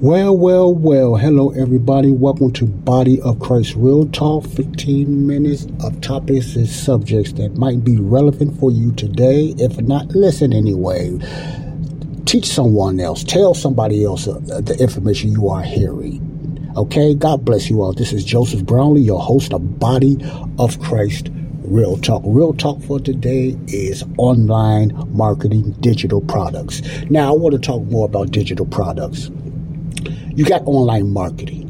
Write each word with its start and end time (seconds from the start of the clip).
Well, 0.00 0.38
well, 0.38 0.72
well. 0.72 1.16
Hello, 1.16 1.50
everybody. 1.50 2.12
Welcome 2.12 2.52
to 2.52 2.66
Body 2.66 3.20
of 3.20 3.40
Christ 3.40 3.74
Real 3.74 4.06
Talk. 4.06 4.46
15 4.46 5.26
minutes 5.26 5.66
of 5.82 6.00
topics 6.00 6.54
and 6.54 6.68
subjects 6.68 7.32
that 7.32 7.56
might 7.56 7.82
be 7.82 7.96
relevant 7.96 8.60
for 8.60 8.70
you 8.70 8.92
today. 8.92 9.56
If 9.58 9.80
not, 9.80 10.06
listen 10.10 10.52
anyway. 10.52 11.18
Teach 12.26 12.46
someone 12.46 13.00
else. 13.00 13.24
Tell 13.24 13.54
somebody 13.54 14.04
else 14.04 14.28
uh, 14.28 14.38
the 14.60 14.76
information 14.78 15.32
you 15.32 15.48
are 15.48 15.62
hearing. 15.62 16.72
Okay? 16.76 17.12
God 17.12 17.44
bless 17.44 17.68
you 17.68 17.82
all. 17.82 17.92
This 17.92 18.12
is 18.12 18.24
Joseph 18.24 18.64
Brownlee, 18.64 19.00
your 19.00 19.18
host 19.18 19.52
of 19.52 19.80
Body 19.80 20.16
of 20.60 20.78
Christ 20.78 21.30
Real 21.64 21.96
Talk. 21.96 22.22
Real 22.24 22.54
Talk 22.54 22.80
for 22.82 23.00
today 23.00 23.56
is 23.66 24.04
online 24.16 24.92
marketing 25.08 25.72
digital 25.80 26.20
products. 26.20 26.82
Now, 27.10 27.34
I 27.34 27.36
want 27.36 27.54
to 27.54 27.58
talk 27.58 27.82
more 27.86 28.06
about 28.06 28.30
digital 28.30 28.64
products 28.64 29.28
you 30.34 30.44
got 30.44 30.62
online 30.66 31.12
marketing. 31.12 31.64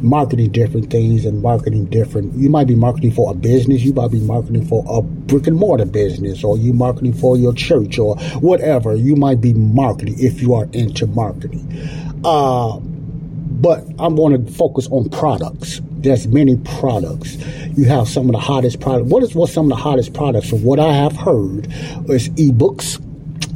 Marketing 0.00 0.50
different 0.50 0.90
things 0.90 1.26
and 1.26 1.42
marketing 1.42 1.84
different. 1.86 2.32
You 2.34 2.48
might 2.48 2.66
be 2.66 2.74
marketing 2.74 3.12
for 3.12 3.30
a 3.30 3.34
business. 3.34 3.82
You 3.82 3.92
might 3.92 4.10
be 4.10 4.20
marketing 4.20 4.64
for 4.64 4.84
a 4.88 5.02
brick 5.02 5.46
and 5.46 5.56
mortar 5.56 5.84
business 5.84 6.42
or 6.42 6.56
you 6.56 6.72
marketing 6.72 7.12
for 7.12 7.36
your 7.36 7.52
church 7.52 7.98
or 7.98 8.16
whatever. 8.40 8.94
You 8.94 9.14
might 9.16 9.40
be 9.40 9.52
marketing 9.52 10.16
if 10.18 10.40
you 10.40 10.54
are 10.54 10.66
into 10.72 11.06
marketing. 11.06 11.66
Uh, 12.24 12.80
but 13.60 13.84
i'm 13.98 14.16
going 14.16 14.44
to 14.44 14.52
focus 14.52 14.88
on 14.90 15.08
products. 15.10 15.80
There's 15.90 16.26
many 16.26 16.56
products. 16.56 17.36
You 17.76 17.84
have 17.84 18.08
some 18.08 18.26
of 18.26 18.32
the 18.32 18.38
hottest 18.38 18.80
products 18.80 19.10
what 19.10 19.22
is 19.22 19.34
what 19.34 19.50
some 19.50 19.70
of 19.70 19.76
the 19.76 19.82
hottest 19.82 20.14
products? 20.14 20.48
From 20.48 20.62
what 20.62 20.80
i 20.80 20.92
have 20.92 21.14
heard 21.14 21.66
is 22.08 22.30
ebooks 22.30 22.98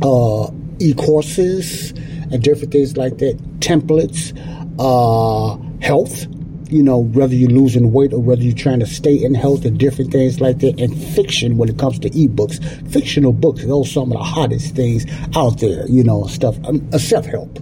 uh, 0.02 0.52
e-courses 0.78 1.94
and 2.30 2.42
different 2.42 2.72
things 2.72 2.96
like 2.96 3.18
that, 3.18 3.36
templates, 3.60 4.32
uh, 4.78 5.56
health, 5.80 6.26
you 6.68 6.82
know, 6.82 6.98
whether 6.98 7.34
you're 7.34 7.50
losing 7.50 7.92
weight 7.92 8.12
or 8.12 8.20
whether 8.20 8.42
you're 8.42 8.54
trying 8.54 8.80
to 8.80 8.86
stay 8.86 9.14
in 9.14 9.34
health 9.34 9.64
and 9.64 9.78
different 9.78 10.10
things 10.10 10.40
like 10.40 10.58
that, 10.58 10.80
and 10.80 10.96
fiction 11.14 11.56
when 11.56 11.68
it 11.68 11.78
comes 11.78 11.98
to 12.00 12.10
ebooks. 12.10 12.62
Fictional 12.90 13.32
books, 13.32 13.64
those 13.64 13.86
are 13.88 13.90
some 13.90 14.12
of 14.12 14.18
the 14.18 14.24
hottest 14.24 14.74
things 14.74 15.04
out 15.36 15.60
there, 15.60 15.86
you 15.88 16.02
know, 16.02 16.26
stuff, 16.26 16.56
um, 16.64 16.90
self 16.98 17.26
help, 17.26 17.58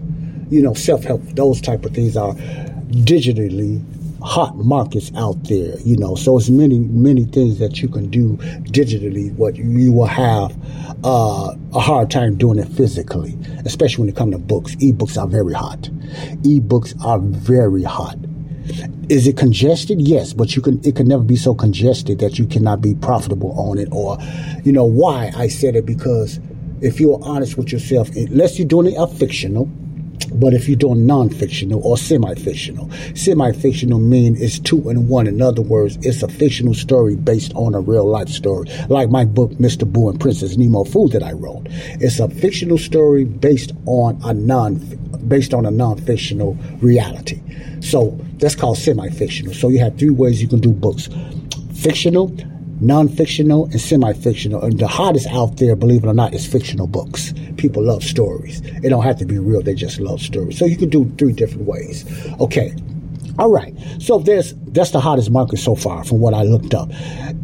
you 0.50 0.62
know, 0.62 0.74
self 0.74 1.04
help, 1.04 1.22
those 1.34 1.60
type 1.60 1.84
of 1.84 1.94
things 1.94 2.16
are 2.16 2.34
digitally 2.92 3.82
hot 4.22 4.56
markets 4.56 5.10
out 5.16 5.42
there, 5.44 5.78
you 5.80 5.96
know. 5.96 6.14
So 6.14 6.38
it's 6.38 6.48
many, 6.48 6.78
many 6.78 7.24
things 7.24 7.58
that 7.58 7.82
you 7.82 7.88
can 7.88 8.10
do 8.10 8.36
digitally, 8.70 9.32
what 9.34 9.56
you 9.56 9.92
will 9.92 10.06
have 10.06 10.56
uh, 11.04 11.54
a 11.74 11.80
hard 11.80 12.10
time 12.10 12.36
doing 12.36 12.58
it 12.58 12.68
physically, 12.68 13.36
especially 13.64 14.02
when 14.02 14.08
it 14.08 14.16
comes 14.16 14.32
to 14.32 14.38
books. 14.38 14.74
Ebooks 14.76 15.20
are 15.20 15.26
very 15.26 15.54
hot. 15.54 15.80
Ebooks 16.42 16.94
are 17.04 17.18
very 17.18 17.82
hot. 17.82 18.16
Is 19.08 19.26
it 19.26 19.36
congested? 19.36 20.00
Yes, 20.00 20.32
but 20.32 20.54
you 20.54 20.62
can. 20.62 20.80
It 20.84 20.94
can 20.94 21.08
never 21.08 21.24
be 21.24 21.36
so 21.36 21.54
congested 21.54 22.20
that 22.20 22.38
you 22.38 22.46
cannot 22.46 22.80
be 22.80 22.94
profitable 22.94 23.52
on 23.58 23.78
it. 23.78 23.88
Or, 23.90 24.16
you 24.62 24.72
know, 24.72 24.84
why 24.84 25.32
I 25.36 25.48
said 25.48 25.74
it 25.74 25.84
because 25.84 26.38
if 26.80 27.00
you're 27.00 27.20
honest 27.22 27.56
with 27.56 27.72
yourself, 27.72 28.08
unless 28.16 28.58
you're 28.58 28.68
doing 28.68 28.92
it 28.92 28.96
a 28.96 29.06
fictional, 29.06 29.68
but 30.40 30.54
if 30.54 30.68
you're 30.68 30.76
doing 30.76 31.06
non-fictional 31.06 31.80
or 31.84 31.96
semi-fictional, 31.96 32.90
semi-fictional 33.14 33.98
mean 33.98 34.36
it's 34.38 34.58
two 34.58 34.88
in 34.90 35.08
one. 35.08 35.26
In 35.26 35.40
other 35.42 35.62
words, 35.62 35.96
it's 36.02 36.22
a 36.22 36.28
fictional 36.28 36.74
story 36.74 37.16
based 37.16 37.52
on 37.54 37.74
a 37.74 37.80
real 37.80 38.06
life 38.06 38.28
story. 38.28 38.68
Like 38.88 39.10
my 39.10 39.24
book, 39.24 39.52
Mr. 39.52 39.90
Boo 39.90 40.08
and 40.08 40.20
Princess 40.20 40.56
Nemo 40.56 40.84
Food 40.84 41.12
that 41.12 41.22
I 41.22 41.32
wrote. 41.32 41.66
It's 42.00 42.20
a 42.20 42.28
fictional 42.28 42.78
story 42.78 43.24
based 43.24 43.72
on 43.86 44.20
a 44.24 44.34
non 44.34 44.76
based 45.28 45.54
on 45.54 45.64
a 45.66 45.70
non-fictional 45.70 46.54
reality. 46.80 47.40
So 47.80 48.18
that's 48.38 48.56
called 48.56 48.78
semi-fictional. 48.78 49.54
So 49.54 49.68
you 49.68 49.78
have 49.78 49.98
three 49.98 50.10
ways 50.10 50.42
you 50.42 50.48
can 50.48 50.60
do 50.60 50.72
books. 50.72 51.08
Fictional, 51.74 52.34
non-fictional 52.82 53.66
and 53.66 53.80
semi-fictional. 53.80 54.62
And 54.62 54.78
the 54.78 54.88
hottest 54.88 55.26
out 55.28 55.56
there, 55.56 55.76
believe 55.76 56.04
it 56.04 56.08
or 56.08 56.14
not, 56.14 56.34
is 56.34 56.46
fictional 56.46 56.86
books. 56.86 57.32
People 57.56 57.84
love 57.84 58.02
stories. 58.02 58.60
It 58.60 58.90
don't 58.90 59.04
have 59.04 59.18
to 59.18 59.24
be 59.24 59.38
real. 59.38 59.62
They 59.62 59.74
just 59.74 60.00
love 60.00 60.20
stories. 60.20 60.58
So 60.58 60.64
you 60.64 60.76
can 60.76 60.88
do 60.88 61.10
three 61.18 61.32
different 61.32 61.66
ways. 61.66 62.04
Okay. 62.40 62.74
All 63.38 63.50
right. 63.50 63.74
So 63.98 64.18
there's 64.18 64.54
that's 64.72 64.90
the 64.90 65.00
hottest 65.00 65.30
market 65.30 65.58
so 65.58 65.74
far 65.74 66.04
from 66.04 66.20
what 66.20 66.34
I 66.34 66.42
looked 66.42 66.74
up. 66.74 66.90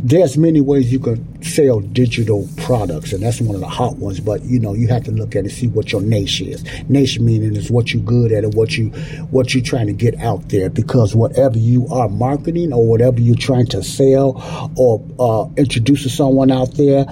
There's 0.00 0.36
many 0.36 0.60
ways 0.60 0.92
you 0.92 0.98
can 0.98 1.42
sell 1.42 1.80
digital 1.80 2.48
products, 2.58 3.12
and 3.12 3.22
that's 3.22 3.40
one 3.40 3.54
of 3.54 3.62
the 3.62 3.68
hot 3.68 3.96
ones. 3.96 4.20
But 4.20 4.42
you 4.44 4.60
know, 4.60 4.74
you 4.74 4.88
have 4.88 5.04
to 5.04 5.10
look 5.10 5.34
at 5.34 5.38
it, 5.38 5.44
and 5.44 5.52
see 5.52 5.66
what 5.66 5.90
your 5.90 6.02
niche 6.02 6.42
is. 6.42 6.62
Niche 6.88 7.20
meaning 7.20 7.56
is 7.56 7.70
what 7.70 7.92
you're 7.92 8.02
good 8.02 8.32
at 8.32 8.44
and 8.44 8.52
what 8.54 8.76
you 8.76 8.90
what 9.30 9.54
you're 9.54 9.64
trying 9.64 9.86
to 9.86 9.94
get 9.94 10.14
out 10.20 10.50
there. 10.50 10.68
Because 10.68 11.14
whatever 11.14 11.58
you 11.58 11.86
are 11.88 12.08
marketing 12.08 12.72
or 12.72 12.86
whatever 12.86 13.20
you're 13.20 13.36
trying 13.36 13.66
to 13.68 13.82
sell 13.82 14.72
or 14.76 15.02
uh, 15.18 15.48
introduce 15.56 16.02
to 16.02 16.10
someone 16.10 16.50
out 16.50 16.74
there, 16.74 17.06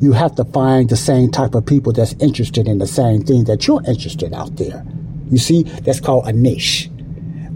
you 0.00 0.12
have 0.12 0.34
to 0.34 0.44
find 0.44 0.90
the 0.90 0.96
same 0.96 1.30
type 1.30 1.54
of 1.54 1.64
people 1.64 1.92
that's 1.92 2.12
interested 2.14 2.68
in 2.68 2.76
the 2.78 2.86
same 2.86 3.22
thing 3.22 3.44
that 3.44 3.66
you're 3.66 3.82
interested 3.86 4.34
out 4.34 4.56
there. 4.56 4.84
You 5.30 5.38
see, 5.38 5.62
that's 5.62 6.00
called 6.00 6.26
a 6.26 6.32
niche. 6.32 6.90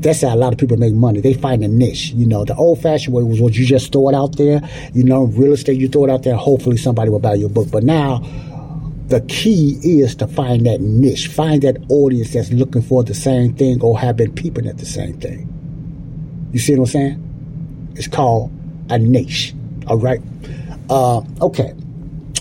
That's 0.00 0.22
how 0.22 0.34
a 0.34 0.36
lot 0.36 0.52
of 0.52 0.58
people 0.58 0.78
make 0.78 0.94
money. 0.94 1.20
They 1.20 1.34
find 1.34 1.62
a 1.62 1.68
niche. 1.68 2.10
You 2.12 2.26
know, 2.26 2.44
the 2.44 2.54
old 2.54 2.80
fashioned 2.80 3.14
way 3.14 3.22
was 3.22 3.40
what 3.40 3.54
you 3.54 3.66
just 3.66 3.92
throw 3.92 4.08
it 4.08 4.14
out 4.14 4.36
there. 4.36 4.60
You 4.94 5.04
know, 5.04 5.24
real 5.24 5.52
estate, 5.52 5.78
you 5.78 5.88
throw 5.88 6.04
it 6.04 6.10
out 6.10 6.22
there, 6.22 6.36
hopefully 6.36 6.78
somebody 6.78 7.10
will 7.10 7.18
buy 7.18 7.34
your 7.34 7.50
book. 7.50 7.70
But 7.70 7.84
now, 7.84 8.18
the 9.08 9.20
key 9.22 9.78
is 9.82 10.14
to 10.16 10.26
find 10.26 10.64
that 10.66 10.80
niche, 10.80 11.28
find 11.28 11.60
that 11.62 11.76
audience 11.90 12.32
that's 12.32 12.50
looking 12.50 12.80
for 12.80 13.04
the 13.04 13.14
same 13.14 13.54
thing 13.54 13.82
or 13.82 13.98
have 13.98 14.16
been 14.16 14.32
peeping 14.32 14.66
at 14.66 14.78
the 14.78 14.86
same 14.86 15.20
thing. 15.20 15.46
You 16.52 16.58
see 16.58 16.74
what 16.76 16.86
I'm 16.88 16.92
saying? 16.92 17.92
It's 17.96 18.08
called 18.08 18.50
a 18.88 18.98
niche. 18.98 19.52
All 19.86 19.98
right. 19.98 20.22
Uh, 20.88 21.22
okay. 21.42 21.74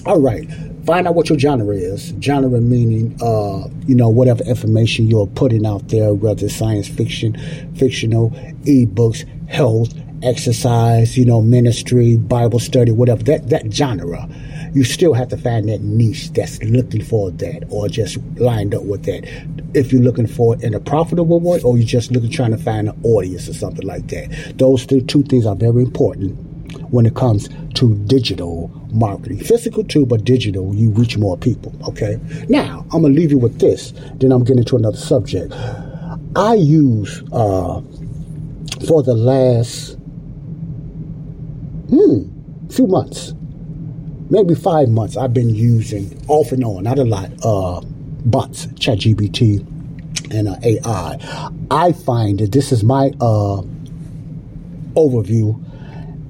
All 0.06 0.22
right 0.22 0.48
find 0.90 1.08
out 1.08 1.14
what 1.14 1.30
your 1.30 1.38
genre 1.38 1.76
is. 1.76 2.16
Genre 2.20 2.60
meaning, 2.60 3.16
uh, 3.22 3.70
you 3.86 3.94
know, 3.94 4.10
whatever 4.10 4.44
information 4.46 5.08
you're 5.08 5.28
putting 5.28 5.64
out 5.64 5.88
there, 5.90 6.16
whether 6.16 6.48
it's 6.48 6.56
science 6.56 6.88
fiction, 6.88 7.38
fictional, 7.76 8.32
ebooks, 8.64 9.24
health, 9.48 9.94
exercise, 10.24 11.16
you 11.16 11.26
know, 11.26 11.42
ministry, 11.42 12.18
Bible 12.18 12.58
study, 12.58 12.92
whatever, 12.92 13.22
that, 13.24 13.50
that 13.50 13.72
genre. 13.72 14.28
You 14.74 14.84
still 14.84 15.14
have 15.14 15.28
to 15.30 15.38
find 15.38 15.70
that 15.70 15.82
niche 15.82 16.34
that's 16.34 16.62
looking 16.64 17.04
for 17.04 17.30
that 17.32 17.66
or 17.70 17.88
just 17.88 18.18
lined 18.38 18.74
up 18.74 18.84
with 18.84 19.04
that. 19.04 19.28
If 19.76 19.94
you're 19.94 20.02
looking 20.02 20.28
for 20.28 20.56
it 20.56 20.64
in 20.64 20.74
a 20.74 20.80
profitable 20.80 21.40
way 21.40 21.62
or 21.62 21.78
you're 21.78 21.86
just 21.86 22.12
looking 22.12 22.32
trying 22.32 22.52
to 22.52 22.58
find 22.58 22.90
an 22.90 23.00
audience 23.04 23.48
or 23.48 23.54
something 23.54 23.86
like 23.86 24.08
that. 24.08 24.58
Those 24.58 24.88
two, 24.88 25.02
two 25.02 25.22
things 25.22 25.46
are 25.46 25.56
very 25.56 25.84
important 25.84 26.49
when 26.92 27.06
it 27.06 27.16
comes 27.16 27.50
to 27.76 27.96
digital 28.06 28.70
marketing. 28.92 29.40
Physical 29.40 29.84
too, 29.84 30.06
but 30.06 30.24
digital, 30.24 30.74
you 30.74 30.90
reach 30.92 31.18
more 31.18 31.38
people. 31.38 31.74
Okay. 31.88 32.20
Now, 32.48 32.86
I'm 32.92 33.02
going 33.02 33.14
to 33.14 33.20
leave 33.20 33.32
you 33.32 33.38
with 33.38 33.60
this, 33.60 33.94
then 34.16 34.32
I'm 34.32 34.44
getting 34.44 34.64
to 34.66 34.76
another 34.76 34.98
subject. 34.98 35.54
I 36.36 36.54
use, 36.56 37.24
uh, 37.32 37.82
for 38.88 39.04
the 39.04 39.14
last, 39.16 39.98
hmm, 41.90 42.68
few 42.70 42.88
months, 42.88 43.34
maybe 44.30 44.56
five 44.56 44.90
months, 44.90 45.18
I've 45.18 45.34
been 45.34 45.50
using 45.50 46.22
off 46.28 46.52
and 46.52 46.64
on, 46.64 46.84
not 46.84 47.00
a 47.00 47.04
lot, 47.04 47.32
uh, 47.44 47.82
bots, 48.26 48.68
ChatGPT, 48.68 49.66
and 50.32 50.48
uh, 50.48 50.56
AI. 50.64 51.52
I 51.72 51.92
find 51.92 52.40
that 52.40 52.52
this 52.52 52.72
is 52.72 52.84
my 52.84 53.08
uh, 53.20 53.64
overview 54.96 55.64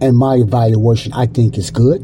and 0.01 0.18
my 0.18 0.36
evaluation, 0.36 1.13
I 1.13 1.25
think 1.25 1.57
is 1.57 1.72
good. 1.72 2.01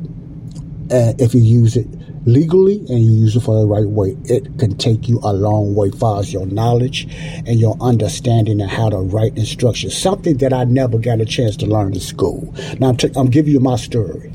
And 0.92 1.20
if 1.20 1.34
you 1.34 1.42
use 1.42 1.76
it 1.76 1.88
legally 2.26 2.80
and 2.90 3.04
you 3.04 3.12
use 3.12 3.36
it 3.36 3.42
for 3.42 3.60
the 3.60 3.66
right 3.66 3.86
way, 3.86 4.18
it 4.26 4.58
can 4.58 4.78
take 4.78 5.08
you 5.08 5.20
a 5.24 5.34
long 5.34 5.76
way 5.76 5.92
far 5.92 6.20
as 6.20 6.34
your 6.34 6.46
knowledge 6.48 7.08
and 7.46 7.60
your 7.60 7.78
understanding 7.80 8.62
of 8.62 8.70
how 8.70 8.90
to 8.90 8.98
write 8.98 9.38
instructions. 9.38 9.96
Something 9.96 10.38
that 10.38 10.54
I 10.54 10.64
never 10.64 10.98
got 10.98 11.22
a 11.22 11.26
chance 11.26 11.56
to 11.58 11.66
learn 11.66 11.94
in 11.94 12.00
school. 12.00 12.54
Now 12.80 12.90
I'm, 12.90 12.98
t- 12.98 13.12
I'm 13.16 13.30
giving 13.30 13.54
you 13.54 13.60
my 13.60 13.76
story. 13.78 14.32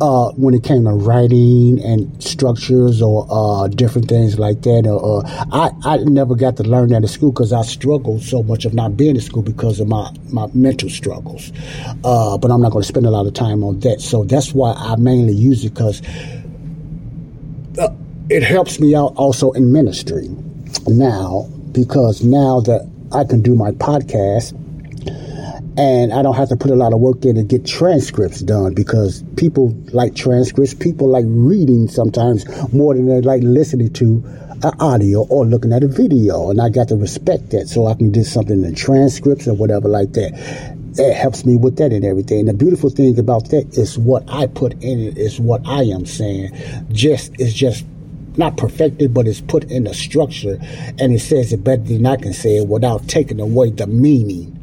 Uh, 0.00 0.30
when 0.32 0.54
it 0.54 0.64
came 0.64 0.84
to 0.84 0.90
writing 0.90 1.82
and 1.82 2.22
structures 2.22 3.00
or 3.00 3.26
uh, 3.30 3.68
different 3.68 4.08
things 4.08 4.38
like 4.38 4.62
that. 4.62 4.86
Or, 4.86 5.22
I, 5.26 5.70
I 5.84 5.96
never 5.98 6.34
got 6.34 6.56
to 6.58 6.62
learn 6.62 6.90
that 6.90 7.04
at 7.04 7.10
school 7.10 7.32
because 7.32 7.52
I 7.52 7.62
struggled 7.62 8.22
so 8.22 8.42
much 8.42 8.64
of 8.64 8.74
not 8.74 8.96
being 8.96 9.16
in 9.16 9.22
school 9.22 9.42
because 9.42 9.80
of 9.80 9.88
my, 9.88 10.10
my 10.30 10.48
mental 10.54 10.90
struggles. 10.90 11.52
Uh, 12.04 12.36
but 12.38 12.50
I'm 12.50 12.60
not 12.60 12.72
going 12.72 12.82
to 12.82 12.88
spend 12.88 13.06
a 13.06 13.10
lot 13.10 13.26
of 13.26 13.34
time 13.34 13.62
on 13.62 13.80
that. 13.80 14.00
So 14.00 14.24
that's 14.24 14.52
why 14.52 14.72
I 14.72 14.96
mainly 14.96 15.34
use 15.34 15.64
it 15.64 15.74
because 15.74 16.02
uh, 17.78 17.88
it 18.28 18.42
helps 18.42 18.80
me 18.80 18.94
out 18.94 19.12
also 19.16 19.52
in 19.52 19.72
ministry 19.72 20.28
now 20.86 21.48
because 21.72 22.22
now 22.22 22.60
that 22.60 22.88
I 23.12 23.24
can 23.24 23.42
do 23.42 23.54
my 23.54 23.70
podcast 23.72 24.58
and 25.76 26.12
I 26.12 26.22
don't 26.22 26.36
have 26.36 26.48
to 26.50 26.56
put 26.56 26.70
a 26.70 26.76
lot 26.76 26.92
of 26.92 27.00
work 27.00 27.24
in 27.24 27.34
to 27.34 27.42
get 27.42 27.66
transcripts 27.66 28.40
done 28.40 28.74
because 28.74 29.24
people 29.36 29.70
like 29.92 30.14
transcripts. 30.14 30.74
People 30.74 31.08
like 31.08 31.24
reading 31.26 31.88
sometimes 31.88 32.44
more 32.72 32.94
than 32.94 33.06
they 33.06 33.20
like 33.20 33.42
listening 33.42 33.92
to 33.94 34.22
an 34.62 34.72
audio 34.80 35.26
or 35.26 35.44
looking 35.44 35.72
at 35.72 35.82
a 35.82 35.88
video, 35.88 36.50
and 36.50 36.60
I 36.60 36.68
got 36.68 36.88
to 36.88 36.96
respect 36.96 37.50
that 37.50 37.68
so 37.68 37.86
I 37.86 37.94
can 37.94 38.12
do 38.12 38.22
something 38.22 38.62
in 38.62 38.74
transcripts 38.74 39.48
or 39.48 39.54
whatever 39.54 39.88
like 39.88 40.12
that. 40.12 40.32
It 40.96 41.12
helps 41.12 41.44
me 41.44 41.56
with 41.56 41.76
that 41.78 41.92
and 41.92 42.04
everything. 42.04 42.40
And 42.40 42.48
the 42.48 42.54
beautiful 42.54 42.88
thing 42.88 43.18
about 43.18 43.50
that 43.50 43.76
is 43.76 43.98
what 43.98 44.22
I 44.28 44.46
put 44.46 44.74
in 44.74 45.00
it 45.00 45.18
is 45.18 45.40
what 45.40 45.66
I 45.66 45.82
am 45.82 46.06
saying. 46.06 46.52
Just 46.92 47.32
it's 47.40 47.52
just 47.52 47.84
not 48.36 48.56
perfected, 48.56 49.12
but 49.12 49.26
it's 49.26 49.40
put 49.40 49.64
in 49.64 49.88
a 49.88 49.94
structure, 49.94 50.56
and 50.98 51.12
it 51.12 51.20
says 51.20 51.52
it 51.52 51.64
better 51.64 51.82
than 51.82 52.06
I 52.06 52.16
can 52.16 52.32
say 52.32 52.58
it 52.58 52.68
without 52.68 53.08
taking 53.08 53.40
away 53.40 53.70
the 53.70 53.88
meaning 53.88 54.53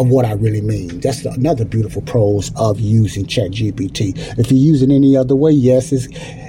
of 0.00 0.08
what 0.08 0.24
I 0.24 0.32
really 0.32 0.62
mean. 0.62 1.00
That's 1.00 1.24
another 1.26 1.66
beautiful 1.66 2.00
pros 2.00 2.50
of 2.56 2.80
using 2.80 3.26
ChatGPT. 3.26 4.38
If 4.38 4.50
you 4.50 4.56
use 4.56 4.80
it 4.80 4.90
any 4.90 5.14
other 5.14 5.36
way, 5.36 5.52
yes, 5.52 5.92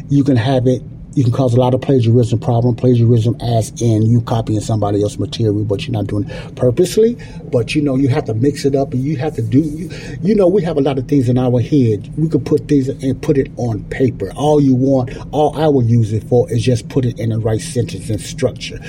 you 0.10 0.24
can 0.24 0.38
have 0.38 0.68
it. 0.68 0.82
You 1.14 1.26
can 1.26 1.34
cause 1.34 1.54
a 1.54 1.60
lot 1.60 1.74
of 1.74 1.82
plagiarism 1.82 2.40
problem. 2.40 2.74
Plagiarism 2.78 3.36
as 3.42 3.82
in 3.82 4.04
you 4.04 4.22
copying 4.22 4.62
somebody 4.62 5.04
else's 5.04 5.20
material, 5.20 5.66
but 5.66 5.86
you're 5.86 5.92
not 5.92 6.08
doing 6.08 6.30
it 6.30 6.56
purposely. 6.56 7.18
But 7.52 7.76
you 7.76 7.82
know, 7.82 7.98
you 7.98 8.08
have 8.08 8.24
to 8.26 8.34
mix 8.34 8.64
it 8.64 8.74
up 8.74 8.94
and 8.94 9.04
you 9.04 9.18
have 9.18 9.36
to 9.36 9.42
do, 9.42 9.60
you, 9.60 9.90
you 10.22 10.34
know, 10.34 10.48
we 10.48 10.64
have 10.64 10.78
a 10.78 10.82
lot 10.82 10.98
of 10.98 11.10
things 11.10 11.28
in 11.28 11.38
our 11.38 11.60
head. 11.60 12.10
We 12.18 12.30
could 12.30 12.46
put 12.46 12.70
things 12.70 12.88
and 12.88 13.22
put 13.22 13.38
it 13.38 13.52
on 13.58 13.84
paper. 13.90 14.32
All 14.38 14.62
you 14.62 14.74
want, 14.74 15.12
all 15.34 15.60
I 15.60 15.68
will 15.68 15.84
use 15.84 16.14
it 16.14 16.24
for 16.30 16.50
is 16.50 16.64
just 16.64 16.88
put 16.88 17.04
it 17.04 17.20
in 17.20 17.32
the 17.32 17.40
right 17.40 17.60
sentence 17.60 18.10
and 18.10 18.22
structure. 18.22 18.80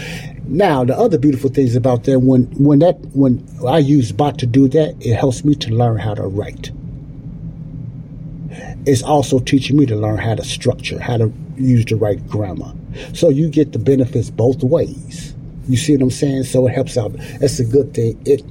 Now, 0.45 0.85
the 0.85 0.97
other 0.97 1.19
beautiful 1.19 1.51
things 1.51 1.77
about 1.77 2.05
that, 2.05 2.21
when 2.21 2.45
when 2.63 2.81
that 2.81 2.99
when 3.15 3.47
I 3.67 3.79
use 3.79 4.13
bot 4.13 4.39
to 4.39 4.47
do 4.47 4.69
that, 4.69 4.97
it 5.01 5.15
helps 5.15 5.45
me 5.45 5.55
to 5.57 5.71
learn 5.71 5.99
how 5.99 6.15
to 6.15 6.23
write. 6.23 6.71
It's 8.85 9.03
also 9.03 9.39
teaching 9.39 9.77
me 9.77 9.87
to 9.87 9.97
learn 9.97 10.19
how 10.19 10.35
to 10.35 10.45
structure, 10.45 10.99
how 11.01 11.17
to 11.19 11.33
use 11.57 11.85
the 11.85 11.97
right 11.97 12.27
grammar. 12.29 12.73
So 13.15 13.29
you 13.29 13.49
get 13.49 13.73
the 13.73 13.79
benefits 13.79 14.31
both 14.31 14.63
ways. 14.63 15.35
You 15.69 15.77
see 15.77 15.95
what 15.95 16.03
I'm 16.03 16.11
saying? 16.11 16.45
So 16.45 16.67
it 16.67 16.75
helps 16.75 16.99
out. 16.99 17.13
That's 17.39 17.61
a 17.61 17.65
good 17.65 17.95
thing. 17.95 18.21
It 18.27 18.43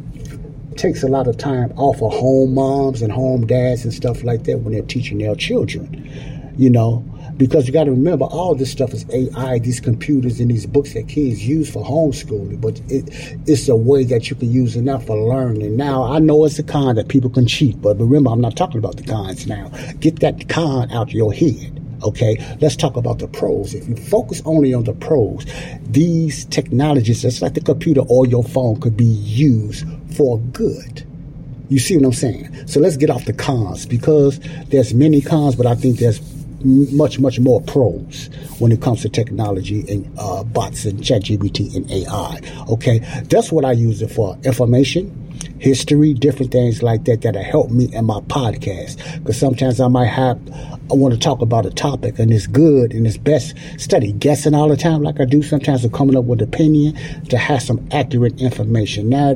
takes 0.77 1.03
a 1.03 1.07
lot 1.07 1.27
of 1.27 1.37
time 1.37 1.73
off 1.75 2.01
of 2.01 2.13
home 2.13 2.53
moms 2.53 3.01
and 3.01 3.11
home 3.11 3.45
dads 3.45 3.83
and 3.83 3.93
stuff 3.93 4.23
like 4.23 4.45
that 4.45 4.59
when 4.59 4.73
they're 4.73 4.83
teaching 4.83 5.17
their 5.17 5.35
children. 5.35 6.53
You 6.57 6.69
know, 6.69 7.03
because 7.37 7.67
you 7.67 7.73
got 7.73 7.85
to 7.85 7.91
remember, 7.91 8.25
all 8.25 8.55
this 8.55 8.71
stuff 8.71 8.93
is 8.93 9.05
AI, 9.09 9.59
these 9.59 9.79
computers 9.79 10.39
and 10.39 10.51
these 10.51 10.65
books 10.65 10.93
that 10.93 11.07
kids 11.07 11.45
use 11.45 11.71
for 11.71 11.83
homeschooling, 11.83 12.61
but 12.61 12.79
it, 12.89 13.09
it's 13.47 13.67
a 13.67 13.75
way 13.75 14.03
that 14.03 14.29
you 14.29 14.35
can 14.35 14.51
use 14.51 14.75
it 14.75 14.81
now 14.81 14.99
for 14.99 15.17
learning. 15.17 15.75
Now, 15.75 16.03
I 16.03 16.19
know 16.19 16.45
it's 16.45 16.59
a 16.59 16.63
con 16.63 16.95
that 16.95 17.07
people 17.07 17.29
can 17.29 17.47
cheat, 17.47 17.81
but 17.81 17.99
remember, 17.99 18.31
I'm 18.31 18.41
not 18.41 18.55
talking 18.55 18.77
about 18.77 18.97
the 18.97 19.03
cons 19.03 19.47
now. 19.47 19.69
Get 19.99 20.19
that 20.19 20.49
con 20.49 20.91
out 20.91 21.09
of 21.09 21.13
your 21.13 21.33
head. 21.33 21.77
Okay, 22.03 22.35
let's 22.61 22.75
talk 22.75 22.95
about 22.95 23.19
the 23.19 23.27
pros. 23.27 23.75
If 23.75 23.87
you 23.87 23.95
focus 23.95 24.41
only 24.45 24.73
on 24.73 24.85
the 24.85 24.93
pros, 24.93 25.45
these 25.83 26.45
technologies, 26.45 27.21
just 27.21 27.43
like 27.43 27.53
the 27.53 27.61
computer 27.61 28.01
or 28.01 28.25
your 28.25 28.43
phone, 28.43 28.79
could 28.81 28.97
be 28.97 29.05
used 29.05 29.85
for 30.15 30.39
good. 30.39 31.05
You 31.69 31.79
see 31.79 31.95
what 31.95 32.05
I'm 32.05 32.13
saying? 32.13 32.67
So 32.67 32.79
let's 32.79 32.97
get 32.97 33.09
off 33.09 33.25
the 33.25 33.33
cons 33.33 33.85
because 33.85 34.39
there's 34.67 34.93
many 34.93 35.21
cons, 35.21 35.55
but 35.55 35.65
I 35.65 35.75
think 35.75 35.99
there's 35.99 36.19
much, 36.63 37.19
much 37.19 37.39
more 37.39 37.61
pros 37.61 38.29
when 38.59 38.71
it 38.71 38.81
comes 38.81 39.01
to 39.01 39.09
technology 39.09 39.85
and 39.89 40.11
uh, 40.17 40.43
bots 40.43 40.85
and 40.85 40.99
ChatGPT 40.99 41.75
and 41.75 41.89
AI. 41.91 42.39
Okay, 42.69 42.99
that's 43.29 43.51
what 43.51 43.65
I 43.65 43.71
use 43.71 44.01
it 44.01 44.11
for: 44.11 44.37
information, 44.43 45.21
history, 45.59 46.13
different 46.13 46.51
things 46.51 46.81
like 46.81 47.05
that 47.05 47.21
that'll 47.21 47.43
help 47.43 47.69
me 47.69 47.93
in 47.93 48.05
my 48.05 48.19
podcast. 48.21 48.97
Because 49.19 49.39
sometimes 49.39 49.79
I 49.79 49.87
might 49.87 50.07
have, 50.07 50.39
I 50.89 50.93
want 50.93 51.13
to 51.13 51.19
talk 51.19 51.41
about 51.41 51.65
a 51.65 51.69
topic 51.69 52.19
and 52.19 52.31
it's 52.31 52.47
good 52.47 52.93
and 52.93 53.05
it's 53.05 53.17
best 53.17 53.55
study 53.77 54.11
guessing 54.11 54.55
all 54.55 54.69
the 54.69 54.77
time, 54.77 55.03
like 55.03 55.19
I 55.19 55.25
do 55.25 55.43
sometimes, 55.43 55.85
or 55.85 55.89
coming 55.89 56.17
up 56.17 56.25
with 56.25 56.41
opinion 56.41 56.95
to 57.25 57.37
have 57.37 57.61
some 57.61 57.87
accurate 57.91 58.41
information. 58.41 59.09
Now, 59.09 59.35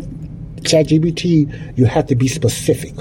ChatGPT, 0.61 1.77
you 1.77 1.85
have 1.85 2.07
to 2.07 2.15
be 2.15 2.27
specific 2.27 2.95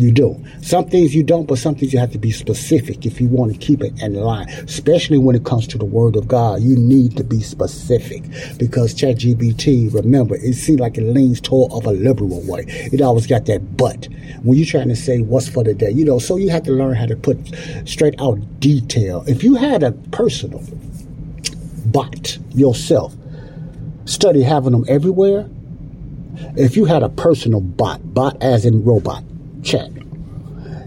you 0.00 0.10
do. 0.12 0.42
Some 0.62 0.88
things 0.88 1.14
you 1.14 1.22
don't, 1.22 1.46
but 1.46 1.58
some 1.58 1.74
things 1.74 1.92
you 1.92 1.98
have 1.98 2.12
to 2.12 2.18
be 2.18 2.30
specific 2.30 3.06
if 3.06 3.20
you 3.20 3.28
want 3.28 3.52
to 3.52 3.58
keep 3.58 3.82
it 3.82 4.00
in 4.02 4.14
line. 4.14 4.48
Especially 4.48 5.18
when 5.18 5.36
it 5.36 5.44
comes 5.44 5.66
to 5.68 5.78
the 5.78 5.84
Word 5.84 6.16
of 6.16 6.26
God, 6.28 6.62
you 6.62 6.76
need 6.76 7.16
to 7.16 7.24
be 7.24 7.40
specific 7.40 8.22
because 8.58 8.94
ChatGPT, 8.94 9.92
remember, 9.92 10.36
it 10.36 10.54
seems 10.54 10.80
like 10.80 10.98
it 10.98 11.04
leans 11.04 11.40
toward 11.40 11.72
of 11.72 11.86
a 11.86 11.92
liberal 11.92 12.40
way. 12.46 12.64
It 12.66 13.00
always 13.00 13.26
got 13.26 13.46
that 13.46 13.76
but 13.76 14.08
when 14.42 14.56
you're 14.56 14.66
trying 14.66 14.88
to 14.88 14.96
say 14.96 15.20
what's 15.20 15.48
for 15.48 15.64
the 15.64 15.74
day, 15.74 15.90
you 15.90 16.04
know. 16.04 16.18
So 16.18 16.36
you 16.36 16.50
have 16.50 16.62
to 16.64 16.72
learn 16.72 16.94
how 16.94 17.06
to 17.06 17.16
put 17.16 17.38
straight 17.84 18.20
out 18.20 18.38
detail. 18.60 19.24
If 19.26 19.42
you 19.42 19.54
had 19.54 19.82
a 19.82 19.92
personal 19.92 20.62
bot 21.86 22.38
yourself, 22.50 23.14
study 24.04 24.42
having 24.42 24.72
them 24.72 24.84
everywhere. 24.88 25.48
If 26.56 26.76
you 26.76 26.84
had 26.84 27.02
a 27.02 27.08
personal 27.08 27.60
bot, 27.60 28.14
bot 28.14 28.42
as 28.42 28.64
in 28.64 28.84
robot, 28.84 29.24
chat. 29.62 29.90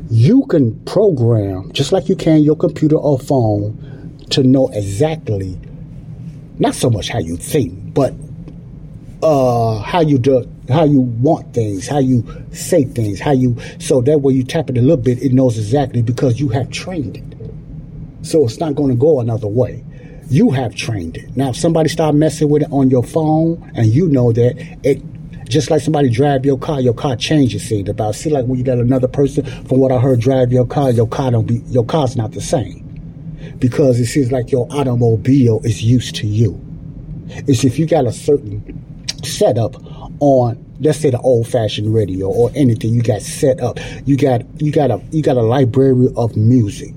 You 0.10 0.46
can 0.48 0.80
program, 0.86 1.72
just 1.74 1.92
like 1.92 2.10
you 2.10 2.16
can 2.16 2.44
your 2.44 2.56
computer 2.56 2.98
or 2.98 3.18
phone, 3.20 4.18
to 4.32 4.44
know 4.44 4.70
exactly, 4.70 5.58
not 6.60 6.76
so 6.76 6.90
much 6.90 7.10
how 7.10 7.20
you 7.20 7.38
think, 7.38 7.94
but 7.94 8.14
uh, 9.24 9.80
how 9.80 10.02
you 10.02 10.18
do, 10.18 10.48
how 10.70 10.84
you 10.84 11.00
want 11.00 11.54
things, 11.54 11.88
how 11.88 12.00
you 12.00 12.26
say 12.52 12.84
things, 12.84 13.20
how 13.20 13.32
you. 13.32 13.58
So 13.80 14.02
that 14.02 14.20
way 14.20 14.34
you 14.34 14.44
tap 14.44 14.70
it 14.70 14.78
a 14.78 14.82
little 14.82 14.98
bit, 14.98 15.22
it 15.22 15.34
knows 15.34 15.58
exactly 15.58 16.02
because 16.02 16.40
you 16.40 16.50
have 16.50 16.70
trained 16.70 17.18
it. 17.18 18.26
So 18.26 18.46
it's 18.46 18.60
not 18.60 18.76
going 18.76 18.90
to 18.90 18.96
go 18.96 19.20
another 19.20 19.48
way. 19.48 19.84
You 20.30 20.52
have 20.52 20.76
trained 20.76 21.18
it. 21.18 21.36
Now, 21.36 21.50
if 21.50 21.58
somebody 21.58 21.90
start 21.90 22.16
messing 22.16 22.50
with 22.50 22.64
it 22.64 22.70
on 22.72 22.90
your 22.90 23.04
phone, 23.04 23.72
and 23.76 23.88
you 23.88 24.08
know 24.08 24.32
that 24.32 24.56
it 24.84 25.02
just 25.48 25.70
like 25.70 25.82
somebody 25.82 26.10
drive 26.10 26.46
your 26.46 26.58
car, 26.58 26.82
your 26.82 26.94
car 26.94 27.16
changes. 27.16 27.68
See 27.68 27.84
about 27.86 28.16
see 28.16 28.30
like 28.30 28.46
when 28.46 28.58
you 28.58 28.66
got 28.66 28.78
another 28.78 29.08
person, 29.08 29.46
from 29.66 29.80
what 29.80 29.92
I 29.92 30.00
heard, 30.00 30.20
drive 30.20 30.52
your 30.52 30.66
car, 30.66 30.92
your 30.92 31.08
car 31.08 31.32
don't 31.32 31.46
be 31.46 31.62
your 31.68 31.86
car's 31.86 32.16
not 32.16 32.32
the 32.32 32.42
same 32.42 32.84
because 33.60 34.00
it 34.00 34.06
seems 34.06 34.32
like 34.32 34.52
your 34.52 34.68
automobile 34.72 35.62
is 35.64 35.84
used 35.84 36.16
to 36.16 36.28
you. 36.28 36.60
It's 37.48 37.64
if 37.64 37.80
you 37.80 37.86
got 37.86 38.06
a 38.06 38.12
certain 38.12 38.84
setup 39.24 39.76
on 40.20 40.64
let's 40.80 41.00
say 41.00 41.10
the 41.10 41.20
old 41.20 41.48
fashioned 41.48 41.94
radio 41.94 42.28
or 42.28 42.52
anything 42.56 42.94
you 42.94 43.02
got 43.02 43.22
set 43.22 43.60
up 43.62 43.80
you 44.06 44.18
got 44.18 44.42
you 44.62 44.72
got 44.72 44.92
a 44.92 45.02
you 45.12 45.22
got 45.22 45.38
a 45.38 45.42
library 45.42 46.10
of 46.18 46.36
music 46.36 46.94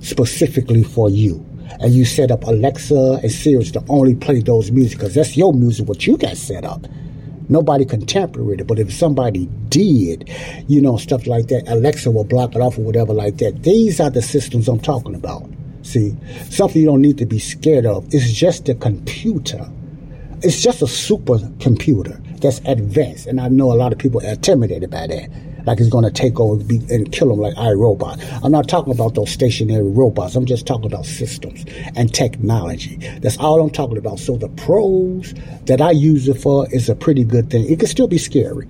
specifically 0.00 0.82
for 0.82 1.08
you 1.08 1.44
and 1.80 1.94
you 1.94 2.04
set 2.04 2.30
up 2.30 2.44
alexa 2.44 3.18
and 3.22 3.32
siri 3.32 3.64
to 3.64 3.82
only 3.88 4.14
play 4.14 4.40
those 4.40 4.70
music 4.70 4.98
because 4.98 5.14
that's 5.14 5.36
your 5.36 5.54
music 5.54 5.88
what 5.88 6.06
you 6.06 6.16
got 6.18 6.36
set 6.36 6.64
up 6.64 6.86
Nobody 7.50 7.84
it. 8.60 8.66
But 8.66 8.78
if 8.78 8.92
somebody 8.92 9.46
did, 9.68 10.30
you 10.68 10.80
know, 10.80 10.96
stuff 10.96 11.26
like 11.26 11.48
that, 11.48 11.68
Alexa 11.68 12.10
will 12.10 12.24
block 12.24 12.54
it 12.54 12.60
off 12.60 12.78
or 12.78 12.82
whatever 12.82 13.12
like 13.12 13.38
that. 13.38 13.62
These 13.62 14.00
are 14.00 14.08
the 14.08 14.22
systems 14.22 14.68
I'm 14.68 14.80
talking 14.80 15.14
about. 15.14 15.50
See, 15.82 16.16
something 16.48 16.80
you 16.80 16.86
don't 16.86 17.02
need 17.02 17.18
to 17.18 17.26
be 17.26 17.38
scared 17.38 17.86
of. 17.86 18.06
It's 18.14 18.32
just 18.32 18.68
a 18.68 18.74
computer. 18.74 19.68
It's 20.42 20.62
just 20.62 20.80
a 20.80 20.86
supercomputer 20.86 22.40
that's 22.40 22.60
advanced. 22.60 23.26
And 23.26 23.40
I 23.40 23.48
know 23.48 23.72
a 23.72 23.74
lot 23.74 23.92
of 23.92 23.98
people 23.98 24.24
are 24.24 24.30
intimidated 24.30 24.90
by 24.90 25.08
that 25.08 25.28
like 25.64 25.80
it's 25.80 25.88
going 25.88 26.04
to 26.04 26.10
take 26.10 26.38
over 26.40 26.62
and 26.92 27.12
kill 27.12 27.28
them 27.28 27.38
like 27.38 27.54
iRobot. 27.54 28.44
I'm 28.44 28.52
not 28.52 28.68
talking 28.68 28.92
about 28.92 29.14
those 29.14 29.30
stationary 29.30 29.88
robots. 29.88 30.34
I'm 30.36 30.46
just 30.46 30.66
talking 30.66 30.86
about 30.86 31.06
systems 31.06 31.64
and 31.96 32.12
technology. 32.12 32.96
That's 33.20 33.38
all 33.38 33.60
I'm 33.60 33.70
talking 33.70 33.98
about. 33.98 34.18
So 34.18 34.36
the 34.36 34.48
pros 34.48 35.34
that 35.66 35.80
I 35.80 35.90
use 35.90 36.28
it 36.28 36.34
for 36.34 36.66
is 36.72 36.88
a 36.88 36.94
pretty 36.94 37.24
good 37.24 37.50
thing. 37.50 37.70
It 37.70 37.78
can 37.78 37.88
still 37.88 38.08
be 38.08 38.18
scary. 38.18 38.68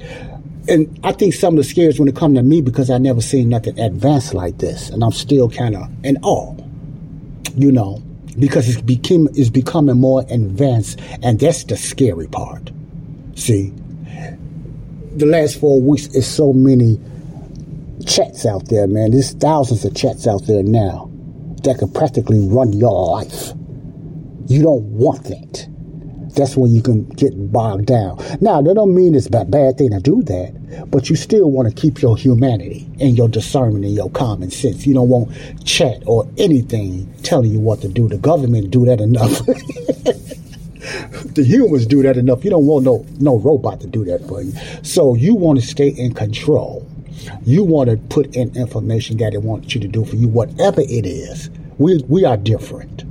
And 0.69 1.01
I 1.03 1.13
think 1.13 1.35
some 1.35 1.55
of 1.55 1.59
the 1.59 1.65
scares 1.65 1.99
when 1.99 2.09
it 2.09 2.17
come 2.17 2.35
to 2.35 2.43
me 2.43 2.61
because 2.61 2.91
I 2.91 2.99
never 2.99 3.21
seen 3.21 3.49
nothing 3.49 3.79
advanced 3.79 4.35
like 4.35 4.59
this. 4.59 4.91
And 4.91 5.03
I'm 5.03 5.13
still 5.13 5.49
kind 5.49 5.75
of 5.75 5.89
in 6.05 6.19
awe, 6.23 6.55
you 7.57 7.73
know, 7.73 8.03
because 8.39 8.69
it's, 8.69 8.81
became, 8.81 9.29
it's 9.35 9.51
becoming 9.51 9.99
more 9.99 10.25
advanced. 10.29 11.01
And 11.23 11.41
that's 11.41 11.65
the 11.65 11.77
scary 11.77 12.29
part. 12.29 12.71
See, 13.35 13.73
the 15.21 15.27
last 15.27 15.61
four 15.61 15.81
weeks 15.81 16.07
is 16.09 16.27
so 16.27 16.53
many 16.53 16.99
chats 18.07 18.47
out 18.47 18.69
there, 18.69 18.87
man. 18.87 19.11
There's 19.13 19.33
thousands 19.35 19.85
of 19.85 19.95
chats 19.95 20.27
out 20.27 20.47
there 20.47 20.63
now 20.63 21.11
that 21.63 21.79
could 21.79 21.95
practically 21.95 22.41
run 22.49 22.73
your 22.73 23.19
life. 23.19 23.53
You 24.49 24.63
don't 24.63 24.83
want 24.85 25.25
that. 25.25 25.69
That's 26.35 26.57
when 26.57 26.71
you 26.71 26.81
can 26.81 27.05
get 27.11 27.33
bogged 27.53 27.87
down. 27.87 28.17
Now, 28.41 28.63
that 28.63 28.75
don't 28.75 28.95
mean 28.95 29.15
it's 29.15 29.27
a 29.27 29.45
bad 29.45 29.77
thing 29.77 29.91
to 29.91 30.01
do 30.01 30.23
that, 30.23 30.89
but 30.91 31.11
you 31.11 31.17
still 31.17 31.51
want 31.51 31.69
to 31.69 31.75
keep 31.75 32.01
your 32.01 32.17
humanity 32.17 32.89
and 33.01 33.17
your 33.17 33.29
discernment 33.29 33.85
and 33.85 33.95
your 33.95 34.11
common 34.11 34.51
sense. 34.51 34.87
You 34.87 34.95
don't 34.95 35.09
want 35.09 35.31
chat 35.67 36.03
or 36.07 36.27
anything 36.39 37.13
telling 37.23 37.51
you 37.51 37.59
what 37.59 37.83
to 37.83 37.89
do. 37.89 38.09
The 38.09 38.17
government 38.17 38.71
do 38.71 38.87
that 38.87 39.01
enough. 39.01 39.41
the 41.35 41.45
humans 41.45 41.87
do 41.87 42.03
that 42.03 42.17
enough. 42.17 42.45
You 42.45 42.51
don't 42.51 42.67
want 42.67 42.85
no 42.85 43.07
no 43.19 43.39
robot 43.39 43.81
to 43.81 43.87
do 43.87 44.05
that 44.05 44.27
for 44.27 44.43
you. 44.43 44.53
So 44.83 45.15
you 45.15 45.35
want 45.35 45.61
to 45.61 45.67
stay 45.67 45.89
in 45.89 46.15
control. 46.15 46.87
You 47.45 47.65
want 47.65 47.91
to 47.91 47.97
put 47.97 48.35
in 48.35 48.57
information 48.57 49.19
that 49.19 49.35
it 49.35 49.43
wants 49.43 49.75
you 49.75 49.81
to 49.81 49.89
do 49.89 50.05
for 50.05 50.17
you, 50.17 50.29
whatever 50.29 50.81
it 50.81 51.07
is. 51.07 51.51
We 51.79 52.03
we 52.09 52.25
are 52.25 52.37
different. 52.37 53.05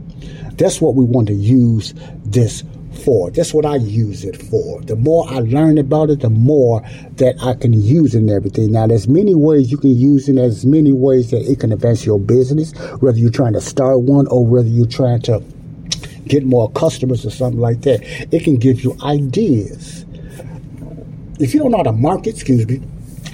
That's 0.58 0.82
what 0.82 0.96
we 0.96 1.06
want 1.06 1.28
to 1.28 1.34
use 1.34 1.94
this 2.26 2.64
for. 3.04 3.32
That's 3.32 3.54
what 3.54 3.66
I 3.66 3.78
use 3.78 4.26
it 4.26 4.42
for. 4.42 4.82
The 4.82 4.96
more 4.96 5.28
I 5.30 5.40
learn 5.40 5.78
about 5.78 6.10
it, 6.10 6.20
the 6.20 6.30
more 6.30 6.82
that 7.16 7.36
I 7.42 7.54
can 7.54 7.74
use 7.74 8.14
and 8.14 8.30
everything. 8.30 8.74
Now, 8.74 8.88
there's 8.88 9.08
many 9.08 9.36
ways 9.36 9.72
you 9.72 9.78
can 9.78 9.96
use 9.96 10.28
it. 10.28 10.36
There's 10.36 10.66
many 10.66 10.92
ways 10.92 11.32
that 11.32 11.50
it 11.50 11.60
can 11.60 11.72
advance 11.72 12.06
your 12.06 12.20
business, 12.20 12.74
whether 13.00 13.18
you're 13.18 13.32
trying 13.32 13.54
to 13.54 13.62
start 13.62 14.02
one 14.02 14.28
or 14.28 14.46
whether 14.46 14.68
you're 14.68 14.86
trying 14.86 15.22
to 15.24 15.42
get 16.30 16.46
more 16.46 16.72
customers 16.72 17.26
or 17.26 17.32
something 17.32 17.60
like 17.60 17.82
that. 17.82 18.02
It 18.34 18.44
can 18.44 18.58
give 18.58 18.84
you 18.84 18.96
ideas. 19.04 20.06
If 21.40 21.54
you 21.54 21.60
don't 21.60 21.72
know 21.72 21.78
how 21.78 21.84
to 21.84 21.92
market, 21.92 22.36
excuse 22.36 22.68
me, 22.68 22.82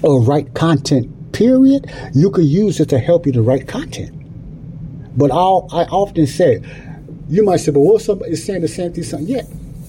or 0.02 0.22
write 0.22 0.54
content, 0.54 1.34
period, 1.34 1.92
you 2.14 2.32
can 2.32 2.46
use 2.46 2.80
it 2.80 2.90
to 2.90 3.00
help 3.00 3.26
you 3.26 3.32
to 3.34 3.42
write 3.42 3.68
content. 3.68 4.12
But 5.18 5.32
I'll, 5.32 5.68
I 5.72 5.84
often 5.84 6.26
say, 6.28 6.62
you 7.30 7.44
might 7.44 7.58
say, 7.58 7.72
but 7.72 7.82
what 7.82 8.02
somebody 8.02 8.32
is 8.32 8.44
saying 8.44 8.62
the 8.62 8.68
same 8.68 8.94
thing? 8.94 9.04
Something. 9.04 9.28
Yeah. 9.28 9.44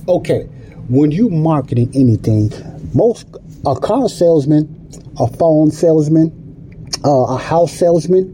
Okay. 0.08 0.44
When 0.88 1.10
you 1.10 1.28
marketing 1.28 1.90
anything, 1.94 2.52
most 2.94 3.26
a 3.66 3.74
car 3.74 4.08
salesman, 4.08 4.90
a 5.18 5.26
phone 5.26 5.70
salesman, 5.70 6.32
uh, 7.04 7.34
a 7.34 7.36
house 7.36 7.72
salesman, 7.72 8.32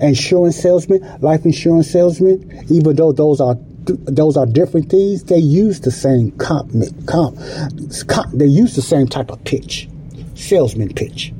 insurance 0.00 0.56
salesman, 0.56 1.00
life 1.20 1.44
insurance 1.44 1.90
salesman, 1.90 2.66
even 2.68 2.96
though 2.96 3.12
those 3.12 3.40
are 3.40 3.56
those 3.86 4.36
are 4.36 4.46
different 4.46 4.90
things, 4.90 5.24
they 5.24 5.38
use 5.38 5.80
the 5.80 5.90
same 5.90 6.30
comp, 6.32 6.72
comp, 7.06 7.38
comp 8.08 8.32
they 8.32 8.46
use 8.46 8.74
the 8.76 8.82
same 8.82 9.06
type 9.06 9.30
of 9.30 9.42
pitch, 9.44 9.88
salesman 10.34 10.92
pitch. 10.92 11.32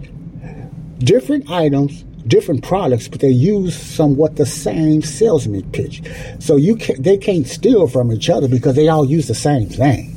Different 0.98 1.50
items, 1.50 2.04
different 2.26 2.62
products, 2.62 3.08
but 3.08 3.20
they 3.20 3.30
use 3.30 3.76
somewhat 3.76 4.36
the 4.36 4.46
same 4.46 5.02
salesman 5.02 5.70
pitch. 5.72 6.02
So 6.38 6.56
you 6.56 6.76
can 6.76 7.00
they 7.02 7.16
can't 7.16 7.46
steal 7.46 7.86
from 7.86 8.12
each 8.12 8.30
other 8.30 8.48
because 8.48 8.76
they 8.76 8.88
all 8.88 9.04
use 9.04 9.26
the 9.28 9.34
same 9.34 9.68
thing. 9.68 10.10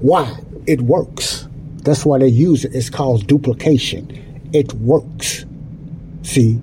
Why? 0.00 0.36
It 0.66 0.82
works. 0.82 1.46
That's 1.82 2.04
why 2.04 2.18
they 2.18 2.28
use 2.28 2.64
it. 2.64 2.74
It's 2.74 2.90
called 2.90 3.26
duplication. 3.26 4.50
It 4.52 4.72
works. 4.74 5.44
See? 6.22 6.60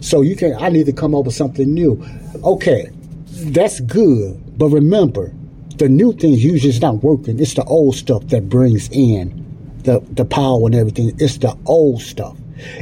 So 0.00 0.22
you 0.22 0.36
can 0.36 0.54
I 0.54 0.68
need 0.68 0.86
to 0.86 0.92
come 0.92 1.14
up 1.14 1.26
with 1.26 1.34
something 1.34 1.72
new. 1.72 2.02
Okay, 2.44 2.90
that's 3.32 3.80
good. 3.80 4.58
But 4.58 4.68
remember, 4.68 5.32
the 5.76 5.88
new 5.88 6.12
things 6.12 6.44
usually 6.44 6.70
is 6.70 6.80
not 6.80 7.02
working. 7.02 7.40
It's 7.40 7.54
the 7.54 7.64
old 7.64 7.96
stuff 7.96 8.28
that 8.28 8.48
brings 8.48 8.88
in 8.90 9.42
the, 9.84 10.00
the 10.10 10.24
power 10.24 10.66
and 10.66 10.74
everything. 10.74 11.12
It's 11.18 11.38
the 11.38 11.56
old 11.66 12.02
stuff. 12.02 12.36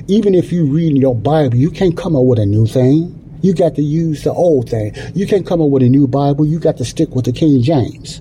Even 0.09 0.35
if 0.35 0.53
you 0.53 0.67
read 0.67 0.97
your 0.97 1.15
Bible, 1.15 1.57
you 1.57 1.71
can't 1.71 1.97
come 1.97 2.15
up 2.15 2.25
with 2.25 2.39
a 2.39 2.47
new 2.47 2.67
thing. 2.67 3.17
You 3.43 3.55
got 3.55 3.75
to 3.77 3.83
use 3.83 4.25
the 4.25 4.33
old 4.33 4.69
thing. 4.69 4.95
You 5.15 5.27
can't 5.27 5.47
come 5.47 5.63
up 5.63 5.71
with 5.71 5.83
a 5.83 5.89
new 5.89 6.07
Bible. 6.07 6.45
You 6.45 6.59
got 6.59 6.77
to 6.77 6.85
stick 6.85 7.15
with 7.15 7.25
the 7.25 7.33
King 7.33 7.63
James. 7.63 8.21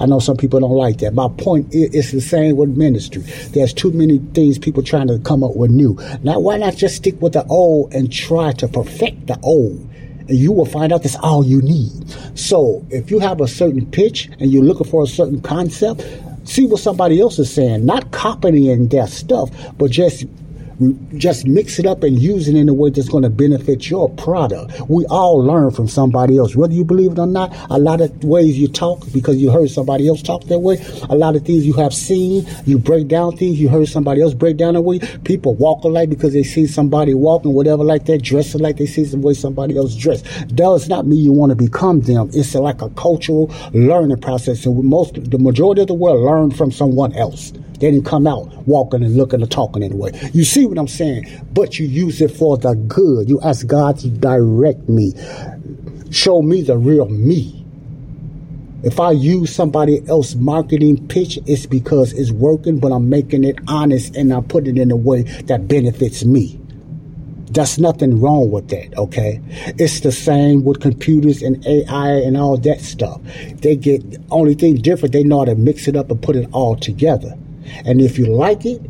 I 0.00 0.06
know 0.06 0.20
some 0.20 0.36
people 0.36 0.60
don't 0.60 0.70
like 0.70 0.98
that. 0.98 1.14
My 1.14 1.28
point 1.28 1.74
is 1.74 1.94
it's 1.94 2.12
the 2.12 2.20
same 2.20 2.56
with 2.56 2.76
ministry. 2.76 3.22
There's 3.50 3.72
too 3.72 3.90
many 3.92 4.18
things 4.18 4.58
people 4.58 4.82
trying 4.82 5.08
to 5.08 5.18
come 5.20 5.42
up 5.42 5.56
with 5.56 5.70
new. 5.70 5.98
Now, 6.22 6.38
why 6.38 6.58
not 6.58 6.76
just 6.76 6.96
stick 6.96 7.20
with 7.20 7.32
the 7.32 7.44
old 7.46 7.92
and 7.94 8.12
try 8.12 8.52
to 8.52 8.68
perfect 8.68 9.26
the 9.26 9.40
old? 9.42 9.88
You 10.28 10.52
will 10.52 10.66
find 10.66 10.92
out 10.92 11.02
that's 11.02 11.16
all 11.16 11.44
you 11.44 11.62
need. 11.62 12.10
So 12.38 12.84
if 12.90 13.10
you 13.10 13.18
have 13.18 13.40
a 13.40 13.48
certain 13.48 13.86
pitch 13.86 14.28
and 14.40 14.52
you're 14.52 14.64
looking 14.64 14.86
for 14.86 15.02
a 15.02 15.06
certain 15.06 15.40
concept, 15.40 16.04
see 16.44 16.66
what 16.66 16.80
somebody 16.80 17.20
else 17.20 17.38
is 17.38 17.52
saying. 17.52 17.84
Not 17.86 18.10
copying 18.10 18.88
their 18.88 19.06
stuff, 19.06 19.50
but 19.78 19.90
just 19.90 20.24
just 21.16 21.46
mix 21.46 21.78
it 21.78 21.86
up 21.86 22.02
and 22.02 22.18
use 22.18 22.48
it 22.48 22.54
in 22.54 22.68
a 22.68 22.74
way 22.74 22.90
that's 22.90 23.08
going 23.08 23.24
to 23.24 23.30
benefit 23.30 23.90
your 23.90 24.08
product. 24.10 24.80
We 24.88 25.04
all 25.06 25.38
learn 25.38 25.70
from 25.70 25.88
somebody 25.88 26.38
else, 26.38 26.54
whether 26.54 26.72
you 26.72 26.84
believe 26.84 27.12
it 27.12 27.18
or 27.18 27.26
not. 27.26 27.54
A 27.70 27.78
lot 27.78 28.00
of 28.00 28.22
ways 28.24 28.58
you 28.58 28.68
talk 28.68 29.04
because 29.12 29.36
you 29.36 29.50
heard 29.50 29.70
somebody 29.70 30.08
else 30.08 30.22
talk 30.22 30.44
that 30.44 30.58
way. 30.60 30.78
A 31.10 31.14
lot 31.14 31.36
of 31.36 31.44
things 31.44 31.66
you 31.66 31.72
have 31.74 31.92
seen, 31.92 32.46
you 32.64 32.78
break 32.78 33.08
down 33.08 33.36
things 33.36 33.60
you 33.60 33.68
heard 33.68 33.88
somebody 33.88 34.22
else 34.22 34.34
break 34.34 34.56
down 34.56 34.74
that 34.74 34.82
way. 34.82 35.00
People 35.24 35.54
walk 35.54 35.84
alike 35.84 36.10
because 36.10 36.32
they 36.32 36.42
see 36.42 36.66
somebody 36.66 37.14
walking, 37.14 37.52
whatever 37.52 37.84
like 37.84 38.06
that, 38.06 38.22
dressing 38.22 38.60
like 38.60 38.76
they 38.76 38.86
see 38.86 39.04
the 39.04 39.18
way 39.18 39.34
somebody 39.34 39.76
else 39.76 39.96
dressed. 39.96 40.24
Does 40.54 40.88
not 40.88 41.06
mean 41.06 41.24
you 41.24 41.32
want 41.32 41.50
to 41.50 41.56
become 41.56 42.00
them. 42.02 42.30
It's 42.32 42.54
like 42.54 42.82
a 42.82 42.90
cultural 42.90 43.52
learning 43.72 44.20
process. 44.20 44.64
And 44.66 44.84
most, 44.84 45.30
the 45.30 45.38
majority 45.38 45.82
of 45.82 45.88
the 45.88 45.94
world 45.94 46.22
learn 46.24 46.50
from 46.50 46.70
someone 46.70 47.12
else. 47.14 47.52
They 47.78 47.90
didn't 47.90 48.06
come 48.06 48.26
out 48.26 48.66
walking 48.66 49.04
and 49.04 49.16
looking 49.16 49.42
or 49.42 49.46
talking 49.46 49.82
anyway. 49.82 50.10
You 50.32 50.44
see 50.44 50.66
what 50.66 50.78
I'm 50.78 50.88
saying? 50.88 51.24
But 51.52 51.78
you 51.78 51.86
use 51.86 52.20
it 52.20 52.32
for 52.32 52.56
the 52.56 52.74
good. 52.74 53.28
You 53.28 53.40
ask 53.42 53.66
God 53.66 53.98
to 54.00 54.08
direct 54.08 54.88
me, 54.88 55.12
show 56.10 56.42
me 56.42 56.62
the 56.62 56.76
real 56.76 57.08
me. 57.08 57.54
If 58.82 59.00
I 59.00 59.10
use 59.10 59.54
somebody 59.54 60.06
else 60.08 60.36
marketing 60.36 61.08
pitch, 61.08 61.38
it's 61.46 61.66
because 61.66 62.12
it's 62.12 62.30
working, 62.30 62.78
but 62.78 62.92
I'm 62.92 63.08
making 63.08 63.42
it 63.42 63.58
honest 63.66 64.14
and 64.14 64.32
I 64.32 64.40
put 64.40 64.68
it 64.68 64.78
in 64.78 64.92
a 64.92 64.96
way 64.96 65.22
that 65.22 65.66
benefits 65.66 66.24
me. 66.24 66.60
That's 67.50 67.78
nothing 67.78 68.20
wrong 68.20 68.50
with 68.50 68.68
that, 68.68 68.96
okay? 68.96 69.40
It's 69.78 70.00
the 70.00 70.12
same 70.12 70.64
with 70.64 70.80
computers 70.80 71.42
and 71.42 71.64
AI 71.66 72.10
and 72.20 72.36
all 72.36 72.56
that 72.58 72.80
stuff. 72.80 73.20
They 73.54 73.74
get 73.74 74.02
only 74.30 74.54
thing 74.54 74.76
different, 74.76 75.12
they 75.12 75.24
know 75.24 75.40
how 75.40 75.46
to 75.46 75.54
mix 75.54 75.88
it 75.88 75.96
up 75.96 76.10
and 76.10 76.22
put 76.22 76.36
it 76.36 76.48
all 76.52 76.76
together. 76.76 77.36
And 77.84 78.00
if 78.00 78.18
you 78.18 78.26
like 78.26 78.64
it, 78.64 78.80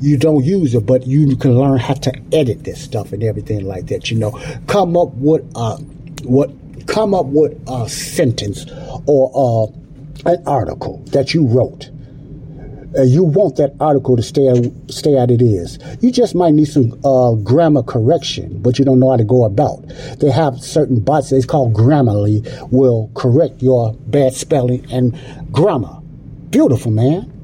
you 0.00 0.16
don't 0.16 0.44
use 0.44 0.74
it, 0.74 0.86
but 0.86 1.06
you 1.06 1.36
can 1.36 1.58
learn 1.58 1.78
how 1.78 1.94
to 1.94 2.12
edit 2.32 2.64
this 2.64 2.82
stuff 2.82 3.12
and 3.12 3.22
everything 3.22 3.64
like 3.64 3.86
that. 3.86 4.10
You 4.10 4.18
know, 4.18 4.32
come 4.66 4.96
up 4.96 5.14
with 5.14 5.42
a 5.54 5.76
what 6.24 6.50
come 6.86 7.14
up 7.14 7.26
with 7.26 7.58
a 7.68 7.88
sentence 7.88 8.66
or 9.06 9.30
uh, 9.34 10.30
an 10.30 10.42
article 10.46 11.02
that 11.06 11.34
you 11.34 11.46
wrote. 11.46 11.90
And 12.94 13.10
you 13.10 13.24
want 13.24 13.56
that 13.56 13.74
article 13.78 14.16
to 14.16 14.22
stay 14.22 14.72
stay 14.88 15.16
as 15.16 15.30
it 15.30 15.42
is. 15.42 15.78
You 16.00 16.10
just 16.10 16.34
might 16.34 16.54
need 16.54 16.66
some 16.66 16.98
uh, 17.04 17.32
grammar 17.34 17.82
correction, 17.82 18.62
but 18.62 18.78
you 18.78 18.84
don't 18.84 19.00
know 19.00 19.10
how 19.10 19.16
to 19.16 19.24
go 19.24 19.44
about. 19.44 19.82
They 20.20 20.30
have 20.30 20.58
certain 20.60 21.00
bots 21.00 21.30
they 21.30 21.42
call 21.42 21.70
Grammarly 21.70 22.70
will 22.70 23.10
correct 23.14 23.62
your 23.62 23.92
bad 23.94 24.32
spelling 24.34 24.86
and 24.90 25.18
grammar. 25.52 26.00
Beautiful, 26.50 26.90
man. 26.90 27.35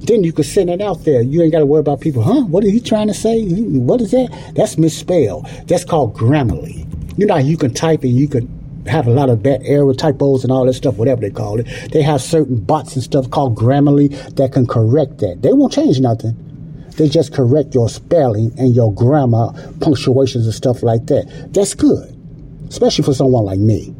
Then 0.00 0.24
you 0.24 0.32
can 0.32 0.44
send 0.44 0.70
it 0.70 0.80
out 0.80 1.04
there. 1.04 1.22
You 1.22 1.42
ain't 1.42 1.52
got 1.52 1.58
to 1.58 1.66
worry 1.66 1.80
about 1.80 2.00
people, 2.00 2.22
huh? 2.22 2.42
What 2.42 2.64
are 2.64 2.68
you 2.68 2.80
trying 2.80 3.08
to 3.08 3.14
say? 3.14 3.44
What 3.44 4.00
is 4.00 4.12
that? 4.12 4.52
That's 4.54 4.78
misspelled. 4.78 5.46
That's 5.66 5.84
called 5.84 6.14
Grammarly. 6.14 6.86
You 7.18 7.26
know, 7.26 7.36
you 7.36 7.56
can 7.56 7.74
type 7.74 8.04
and 8.04 8.12
you 8.12 8.28
can 8.28 8.48
have 8.86 9.06
a 9.06 9.10
lot 9.10 9.28
of 9.28 9.42
bad 9.42 9.60
error 9.64 9.92
typos 9.92 10.44
and 10.44 10.52
all 10.52 10.64
that 10.64 10.74
stuff, 10.74 10.96
whatever 10.96 11.20
they 11.20 11.30
call 11.30 11.60
it. 11.60 11.66
They 11.92 12.02
have 12.02 12.22
certain 12.22 12.60
bots 12.60 12.94
and 12.94 13.02
stuff 13.02 13.30
called 13.30 13.56
Grammarly 13.56 14.36
that 14.36 14.52
can 14.52 14.66
correct 14.66 15.18
that. 15.18 15.42
They 15.42 15.52
won't 15.52 15.72
change 15.72 16.00
nothing. 16.00 16.36
They 16.96 17.08
just 17.08 17.32
correct 17.32 17.74
your 17.74 17.88
spelling 17.88 18.52
and 18.58 18.74
your 18.74 18.92
grammar, 18.92 19.52
punctuations 19.80 20.46
and 20.46 20.54
stuff 20.54 20.82
like 20.82 21.06
that. 21.06 21.52
That's 21.52 21.74
good, 21.74 22.16
especially 22.68 23.04
for 23.04 23.14
someone 23.14 23.44
like 23.44 23.60
me. 23.60 23.94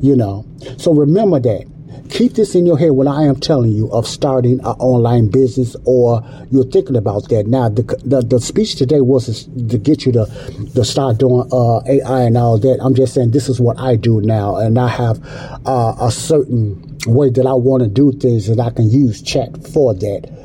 You 0.00 0.16
know. 0.16 0.44
So 0.76 0.92
remember 0.92 1.40
that 1.40 1.66
keep 2.10 2.34
this 2.34 2.54
in 2.54 2.66
your 2.66 2.78
head 2.78 2.92
when 2.92 3.08
I 3.08 3.24
am 3.24 3.36
telling 3.36 3.72
you 3.72 3.90
of 3.92 4.06
starting 4.06 4.60
an 4.60 4.66
online 4.66 5.28
business 5.28 5.76
or 5.84 6.22
you're 6.50 6.64
thinking 6.64 6.96
about 6.96 7.28
that. 7.28 7.46
Now, 7.46 7.68
the 7.68 7.82
the, 8.04 8.22
the 8.22 8.40
speech 8.40 8.76
today 8.76 9.00
was 9.00 9.44
to 9.44 9.78
get 9.78 10.06
you 10.06 10.12
to, 10.12 10.26
to 10.74 10.84
start 10.84 11.18
doing 11.18 11.48
uh, 11.52 11.80
AI 11.86 12.22
and 12.22 12.36
all 12.36 12.58
that. 12.58 12.78
I'm 12.82 12.94
just 12.94 13.14
saying 13.14 13.30
this 13.30 13.48
is 13.48 13.60
what 13.60 13.78
I 13.78 13.96
do 13.96 14.20
now, 14.20 14.56
and 14.56 14.78
I 14.78 14.88
have 14.88 15.20
uh, 15.66 15.94
a 16.00 16.10
certain 16.10 16.98
way 17.06 17.30
that 17.30 17.46
I 17.46 17.54
want 17.54 17.82
to 17.82 17.88
do 17.88 18.12
things, 18.12 18.48
and 18.48 18.60
I 18.60 18.70
can 18.70 18.90
use 18.90 19.22
chat 19.22 19.66
for 19.68 19.94
that 19.94 20.35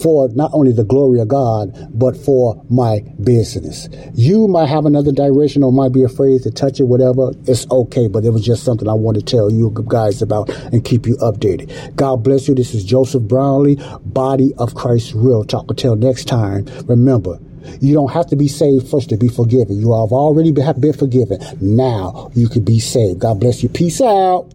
for 0.00 0.28
not 0.30 0.50
only 0.52 0.72
the 0.72 0.84
glory 0.84 1.20
of 1.20 1.28
God, 1.28 1.88
but 1.98 2.16
for 2.16 2.62
my 2.68 3.00
business. 3.22 3.88
You 4.14 4.48
might 4.48 4.68
have 4.68 4.86
another 4.86 5.12
direction 5.12 5.62
or 5.62 5.72
might 5.72 5.92
be 5.92 6.02
afraid 6.02 6.42
to 6.42 6.50
touch 6.50 6.80
it, 6.80 6.84
whatever. 6.84 7.32
It's 7.46 7.70
okay, 7.70 8.08
but 8.08 8.24
it 8.24 8.30
was 8.30 8.44
just 8.44 8.64
something 8.64 8.88
I 8.88 8.94
want 8.94 9.16
to 9.18 9.22
tell 9.22 9.50
you 9.50 9.74
guys 9.88 10.22
about 10.22 10.50
and 10.50 10.84
keep 10.84 11.06
you 11.06 11.16
updated. 11.16 11.96
God 11.96 12.22
bless 12.22 12.48
you. 12.48 12.54
This 12.54 12.74
is 12.74 12.84
Joseph 12.84 13.22
Brownlee, 13.22 13.78
Body 14.04 14.52
of 14.58 14.74
Christ 14.74 15.12
Real 15.14 15.44
Talk. 15.44 15.66
Until 15.68 15.96
next 15.96 16.26
time, 16.26 16.66
remember, 16.86 17.38
You 17.80 17.94
don't 17.94 18.12
have 18.12 18.26
to 18.26 18.36
be 18.36 18.48
saved 18.48 18.88
first 18.88 19.08
to 19.10 19.16
be 19.16 19.28
forgiven. 19.28 19.80
You 19.80 19.92
have 19.94 20.12
already 20.12 20.52
been, 20.52 20.92
forgiven. 20.92 21.40
Now 21.60 22.30
you 22.34 22.48
can 22.48 22.62
be 22.62 22.78
saved. 22.78 23.20
God 23.20 23.40
bless 23.40 23.62
you. 23.62 23.68
Peace 23.68 24.00
out. 24.00 24.50